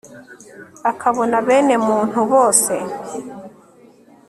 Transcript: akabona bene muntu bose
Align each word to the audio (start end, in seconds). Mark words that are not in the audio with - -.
akabona 0.91 1.35
bene 1.47 1.75
muntu 1.87 2.19
bose 2.31 2.73